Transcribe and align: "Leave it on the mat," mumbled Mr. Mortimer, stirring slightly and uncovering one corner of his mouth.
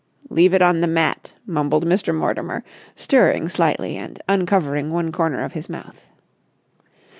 "Leave 0.31 0.51
it 0.51 0.63
on 0.63 0.81
the 0.81 0.87
mat," 0.87 1.35
mumbled 1.45 1.85
Mr. 1.85 2.11
Mortimer, 2.11 2.63
stirring 2.95 3.47
slightly 3.47 3.97
and 3.97 4.19
uncovering 4.27 4.89
one 4.89 5.11
corner 5.11 5.43
of 5.43 5.53
his 5.53 5.69
mouth. 5.69 6.07